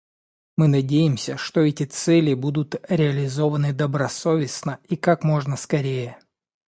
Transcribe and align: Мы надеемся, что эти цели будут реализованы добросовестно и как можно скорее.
Мы 0.57 0.67
надеемся, 0.67 1.37
что 1.37 1.59
эти 1.59 1.83
цели 1.83 2.33
будут 2.33 2.73
реализованы 2.89 3.71
добросовестно 3.71 4.79
и 4.89 4.95
как 4.95 5.23
можно 5.23 5.55
скорее. 5.55 6.17